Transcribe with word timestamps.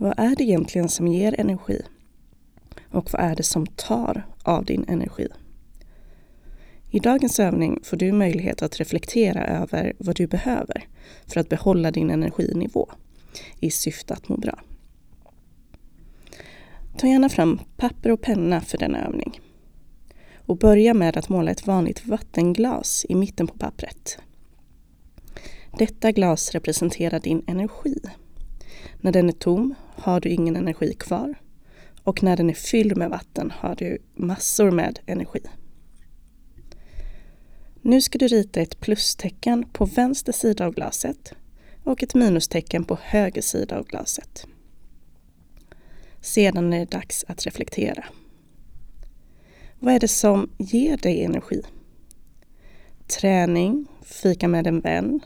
Vad 0.00 0.14
är 0.16 0.36
det 0.36 0.44
egentligen 0.44 0.88
som 0.88 1.08
ger 1.08 1.40
energi? 1.40 1.82
Och 2.90 3.12
vad 3.12 3.22
är 3.22 3.36
det 3.36 3.42
som 3.42 3.66
tar 3.66 4.26
av 4.42 4.64
din 4.64 4.84
energi? 4.88 5.28
I 6.90 6.98
dagens 6.98 7.40
övning 7.40 7.80
får 7.82 7.96
du 7.96 8.12
möjlighet 8.12 8.62
att 8.62 8.80
reflektera 8.80 9.46
över 9.46 9.92
vad 9.98 10.16
du 10.16 10.26
behöver 10.26 10.88
för 11.26 11.40
att 11.40 11.48
behålla 11.48 11.90
din 11.90 12.10
energinivå 12.10 12.88
i 13.58 13.70
syfte 13.70 14.14
att 14.14 14.28
må 14.28 14.36
bra. 14.36 14.58
Ta 16.96 17.06
gärna 17.06 17.28
fram 17.28 17.60
papper 17.76 18.10
och 18.10 18.20
penna 18.20 18.60
för 18.60 18.78
denna 18.78 19.06
övning. 19.06 19.40
Och 20.36 20.56
börja 20.56 20.94
med 20.94 21.16
att 21.16 21.28
måla 21.28 21.50
ett 21.50 21.66
vanligt 21.66 22.06
vattenglas 22.06 23.06
i 23.08 23.14
mitten 23.14 23.46
på 23.46 23.58
pappret. 23.58 24.18
Detta 25.78 26.12
glas 26.12 26.50
representerar 26.50 27.20
din 27.20 27.42
energi. 27.46 28.00
När 29.00 29.12
den 29.12 29.28
är 29.28 29.32
tom 29.32 29.74
har 29.94 30.20
du 30.20 30.28
ingen 30.28 30.56
energi 30.56 30.94
kvar 30.94 31.34
och 32.02 32.22
när 32.22 32.36
den 32.36 32.50
är 32.50 32.54
fylld 32.54 32.96
med 32.96 33.10
vatten 33.10 33.52
har 33.56 33.74
du 33.74 33.98
massor 34.14 34.70
med 34.70 34.98
energi. 35.06 35.40
Nu 37.82 38.00
ska 38.00 38.18
du 38.18 38.26
rita 38.26 38.60
ett 38.60 38.80
plustecken 38.80 39.64
på 39.72 39.84
vänster 39.84 40.32
sida 40.32 40.66
av 40.66 40.74
glaset 40.74 41.34
och 41.84 42.02
ett 42.02 42.14
minustecken 42.14 42.84
på 42.84 42.98
höger 43.02 43.42
sida 43.42 43.78
av 43.78 43.86
glaset. 43.86 44.46
Sedan 46.20 46.72
är 46.72 46.78
det 46.78 46.90
dags 46.90 47.24
att 47.28 47.46
reflektera. 47.46 48.04
Vad 49.78 49.94
är 49.94 50.00
det 50.00 50.08
som 50.08 50.50
ger 50.58 50.96
dig 50.96 51.24
energi? 51.24 51.62
Träning, 53.06 53.86
fika 54.02 54.48
med 54.48 54.66
en 54.66 54.80
vän 54.80 55.20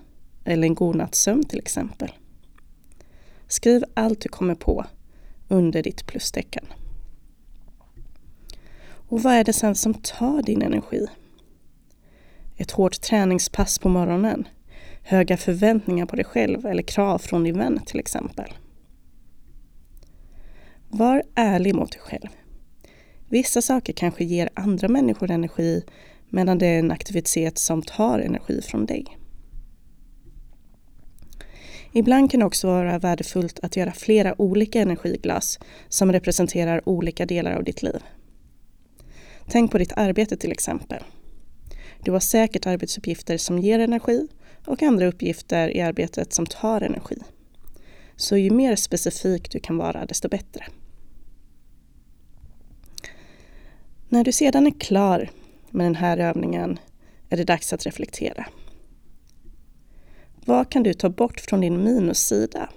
eller 0.45 0.69
en 0.69 0.75
god 0.75 0.97
natts 0.97 1.21
sömn 1.21 1.45
till 1.45 1.59
exempel. 1.59 2.13
Skriv 3.55 3.85
allt 3.95 4.21
du 4.21 4.29
kommer 4.29 4.55
på 4.55 4.87
under 5.49 5.83
ditt 5.83 6.07
plustecken. 6.07 6.65
Och 8.87 9.23
vad 9.23 9.35
är 9.35 9.45
det 9.45 9.53
sen 9.53 9.75
som 9.75 9.95
tar 9.95 10.43
din 10.43 10.63
energi? 10.63 11.07
Ett 12.57 12.71
hårt 12.71 13.01
träningspass 13.01 13.79
på 13.79 13.89
morgonen, 13.89 14.49
höga 15.03 15.37
förväntningar 15.37 16.07
på 16.07 16.17
dig 16.17 16.25
själv 16.25 16.67
eller 16.67 16.83
krav 16.83 17.19
från 17.19 17.45
din 17.45 17.59
vän 17.59 17.81
till 17.87 18.01
exempel. 18.01 18.53
Var 20.89 21.23
ärlig 21.35 21.75
mot 21.75 21.93
dig 21.93 22.01
själv. 22.01 22.29
Vissa 23.29 23.63
saker 23.63 23.93
kanske 23.93 24.25
ger 24.25 24.51
andra 24.55 24.89
människor 24.89 25.31
energi 25.31 25.85
medan 26.29 26.59
det 26.59 26.67
är 26.67 26.79
en 26.79 26.91
aktivitet 26.91 27.59
som 27.59 27.83
tar 27.83 28.19
energi 28.19 28.63
från 28.63 28.87
dig. 28.87 29.19
Ibland 31.97 32.31
kan 32.31 32.41
det 32.41 32.47
också 32.47 32.67
vara 32.67 32.99
värdefullt 32.99 33.61
att 33.63 33.77
göra 33.77 33.93
flera 33.93 34.41
olika 34.41 34.81
energiglas 34.81 35.59
som 35.89 36.13
representerar 36.13 36.89
olika 36.89 37.27
delar 37.27 37.53
av 37.53 37.65
ditt 37.65 37.83
liv. 37.83 38.03
Tänk 39.49 39.71
på 39.71 39.79
ditt 39.79 39.93
arbete 39.93 40.37
till 40.37 40.53
exempel. 40.53 41.03
Du 42.05 42.13
har 42.13 42.21
säkert 42.21 42.67
arbetsuppgifter 42.67 43.39
som 43.39 43.59
ger 43.59 43.79
energi 43.79 44.29
och 44.67 44.83
andra 44.83 45.07
uppgifter 45.07 45.77
i 45.77 45.81
arbetet 45.81 46.33
som 46.33 46.47
tar 46.47 46.81
energi. 46.81 47.17
Så 48.17 48.37
ju 48.37 48.51
mer 48.51 48.77
specifik 48.77 49.51
du 49.51 49.61
kan 49.61 49.77
vara, 49.77 50.07
desto 50.07 50.29
bättre. 50.29 50.65
När 54.09 54.25
du 54.25 54.33
sedan 54.33 54.67
är 54.67 54.81
klar 54.81 55.31
med 55.71 55.87
den 55.87 55.95
här 55.95 56.19
övningen 56.19 56.79
är 57.29 57.37
det 57.37 57.45
dags 57.45 57.73
att 57.73 57.87
reflektera. 57.87 58.47
Vad 60.47 60.71
kan 60.71 60.83
du 60.83 60.95
ta 60.95 61.09
bort 61.09 61.41
från 61.41 61.61
din 61.61 61.85
minussida? 61.85 62.69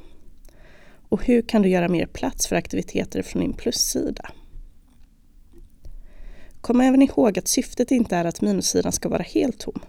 Och 1.09 1.23
hur 1.23 1.41
kan 1.41 1.61
du 1.61 1.69
göra 1.69 1.87
mer 1.87 2.05
plats 2.05 2.47
för 2.47 2.55
aktiviteter 2.55 3.21
från 3.21 3.41
din 3.41 3.53
plussida? 3.53 4.31
Kom 6.61 6.81
även 6.81 7.01
ihåg 7.01 7.39
att 7.39 7.47
syftet 7.47 7.91
inte 7.91 8.15
är 8.15 8.25
att 8.25 8.41
minussidan 8.41 8.91
ska 8.91 9.09
vara 9.09 9.23
helt 9.23 9.59
tom. 9.59 9.79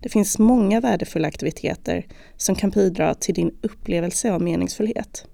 Det 0.00 0.08
finns 0.08 0.38
många 0.38 0.80
värdefulla 0.80 1.28
aktiviteter 1.28 2.06
som 2.36 2.54
kan 2.54 2.70
bidra 2.70 3.14
till 3.14 3.34
din 3.34 3.54
upplevelse 3.62 4.32
av 4.32 4.42
meningsfullhet, 4.42 5.26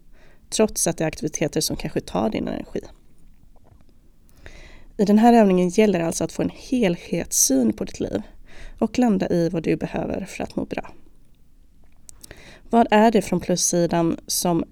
trots 0.50 0.86
att 0.86 0.96
det 0.96 1.04
är 1.04 1.08
aktiviteter 1.08 1.60
som 1.60 1.76
kanske 1.76 2.00
tar 2.00 2.30
din 2.30 2.48
energi. 2.48 2.80
I 4.96 5.04
den 5.04 5.18
här 5.18 5.32
övningen 5.32 5.68
gäller 5.68 5.98
det 5.98 6.06
alltså 6.06 6.24
att 6.24 6.32
få 6.32 6.42
en 6.42 6.52
helhetssyn 6.54 7.72
på 7.72 7.84
ditt 7.84 8.00
liv 8.00 8.22
och 8.78 8.98
landa 8.98 9.28
i 9.28 9.48
vad 9.48 9.62
du 9.62 9.76
behöver 9.76 10.24
för 10.24 10.44
att 10.44 10.56
må 10.56 10.64
bra. 10.64 10.92
Vad 12.72 12.86
är 12.90 13.10
det 13.10 13.22
från 13.22 13.40
plussidan 13.40 14.16
som 14.26 14.64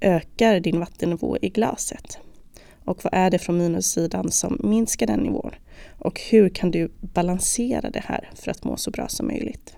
ökar 0.00 0.60
din 0.60 0.80
vattennivå 0.80 1.36
i 1.42 1.48
glaset? 1.48 2.18
Och 2.84 3.04
vad 3.04 3.14
är 3.14 3.30
det 3.30 3.38
från 3.38 3.58
minussidan 3.58 4.30
som 4.30 4.60
minskar 4.62 5.06
den 5.06 5.20
nivån? 5.20 5.50
Och 5.98 6.20
hur 6.30 6.48
kan 6.48 6.70
du 6.70 6.92
balansera 7.00 7.90
det 7.90 8.02
här 8.04 8.30
för 8.34 8.50
att 8.50 8.64
må 8.64 8.76
så 8.76 8.90
bra 8.90 9.08
som 9.08 9.26
möjligt? 9.26 9.76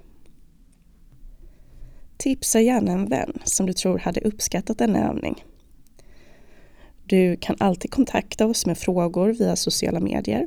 Tipsa 2.17 2.61
gärna 2.61 2.93
en 2.93 3.09
vän 3.09 3.39
som 3.45 3.67
du 3.67 3.73
tror 3.73 3.99
hade 3.99 4.21
uppskattat 4.21 4.79
denna 4.79 5.09
övning. 5.09 5.45
Du 7.05 7.37
kan 7.37 7.57
alltid 7.61 7.91
kontakta 7.91 8.47
oss 8.47 8.67
med 8.67 8.79
frågor 8.79 9.29
via 9.29 9.57
sociala 9.57 10.01
medier. 10.01 10.47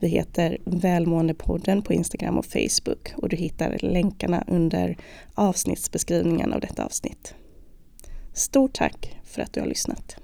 Vi 0.00 0.08
heter 0.08 0.58
Välmåendepodden 0.64 1.82
på 1.82 1.92
Instagram 1.92 2.38
och 2.38 2.46
Facebook 2.46 3.12
och 3.16 3.28
du 3.28 3.36
hittar 3.36 3.78
länkarna 3.80 4.44
under 4.46 4.96
avsnittsbeskrivningen 5.34 6.52
av 6.52 6.60
detta 6.60 6.84
avsnitt. 6.84 7.34
Stort 8.32 8.74
tack 8.74 9.16
för 9.24 9.42
att 9.42 9.52
du 9.52 9.60
har 9.60 9.66
lyssnat. 9.66 10.16